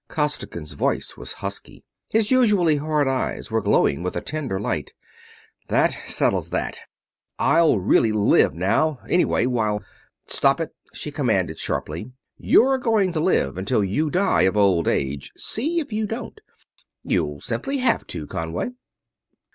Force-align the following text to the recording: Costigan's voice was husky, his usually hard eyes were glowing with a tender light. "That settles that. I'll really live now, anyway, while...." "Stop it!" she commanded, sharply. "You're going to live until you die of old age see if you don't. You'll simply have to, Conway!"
Costigan's 0.07 0.71
voice 0.71 1.15
was 1.15 1.33
husky, 1.45 1.83
his 2.09 2.31
usually 2.31 2.77
hard 2.77 3.07
eyes 3.07 3.51
were 3.51 3.61
glowing 3.61 4.01
with 4.01 4.15
a 4.15 4.19
tender 4.21 4.59
light. 4.59 4.93
"That 5.67 5.95
settles 6.07 6.49
that. 6.49 6.79
I'll 7.37 7.77
really 7.77 8.11
live 8.11 8.55
now, 8.55 8.97
anyway, 9.07 9.45
while...." 9.45 9.83
"Stop 10.25 10.59
it!" 10.59 10.71
she 10.91 11.11
commanded, 11.11 11.59
sharply. 11.59 12.11
"You're 12.35 12.79
going 12.79 13.13
to 13.13 13.19
live 13.19 13.59
until 13.59 13.83
you 13.83 14.09
die 14.09 14.41
of 14.41 14.57
old 14.57 14.87
age 14.87 15.31
see 15.37 15.79
if 15.79 15.93
you 15.93 16.07
don't. 16.07 16.41
You'll 17.03 17.39
simply 17.39 17.77
have 17.77 18.07
to, 18.07 18.25
Conway!" 18.25 18.71